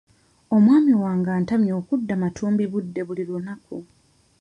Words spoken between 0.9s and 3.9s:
wange antamye kudda matumbi budde buli lunaku.